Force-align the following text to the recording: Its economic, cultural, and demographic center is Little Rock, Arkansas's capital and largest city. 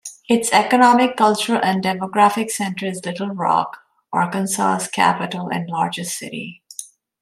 Its 0.27 0.51
economic, 0.51 1.15
cultural, 1.15 1.61
and 1.63 1.83
demographic 1.83 2.49
center 2.49 2.87
is 2.87 3.05
Little 3.05 3.35
Rock, 3.35 3.77
Arkansas's 4.11 4.87
capital 4.87 5.49
and 5.49 5.69
largest 5.69 6.17
city. 6.17 6.63